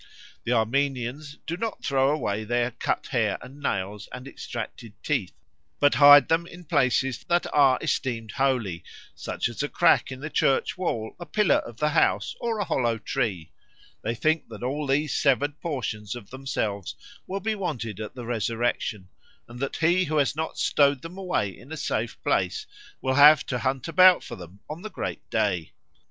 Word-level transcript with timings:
The 0.45 0.53
Armenians 0.53 1.37
do 1.45 1.55
not 1.57 1.85
throw 1.85 2.09
away 2.09 2.43
their 2.43 2.71
cut 2.71 3.05
hair 3.11 3.37
and 3.39 3.59
nails 3.61 4.09
and 4.11 4.27
extracted 4.27 4.93
teeth, 5.03 5.35
but 5.79 5.93
hide 5.93 6.27
them 6.27 6.47
in 6.47 6.63
places 6.65 7.23
that 7.25 7.45
are 7.53 7.77
esteemed 7.83 8.31
holy, 8.31 8.83
such 9.13 9.47
as 9.47 9.61
a 9.61 9.69
crack 9.69 10.11
in 10.11 10.19
the 10.19 10.31
church 10.31 10.75
wall, 10.75 11.15
a 11.19 11.27
pillar 11.27 11.57
of 11.57 11.77
the 11.77 11.89
house, 11.89 12.33
or 12.41 12.57
a 12.57 12.63
hollow 12.65 12.97
tree. 12.97 13.51
They 14.01 14.15
think 14.15 14.47
that 14.49 14.63
all 14.63 14.87
these 14.87 15.13
severed 15.13 15.59
portions 15.61 16.15
of 16.15 16.31
themselves 16.31 16.95
will 17.27 17.39
be 17.39 17.53
wanted 17.53 17.99
at 17.99 18.15
the 18.15 18.25
resurrection, 18.25 19.07
and 19.47 19.59
that 19.59 19.75
he 19.75 20.05
who 20.05 20.17
has 20.17 20.35
not 20.35 20.57
stowed 20.57 21.03
them 21.03 21.19
away 21.19 21.55
in 21.55 21.71
a 21.71 21.77
safe 21.77 22.17
place 22.23 22.65
will 23.01 23.13
have 23.13 23.45
to 23.45 23.59
hunt 23.59 23.87
about 23.87 24.23
for 24.23 24.35
them 24.35 24.61
on 24.67 24.81
the 24.81 24.89
great 24.89 25.29
day. 25.29 25.73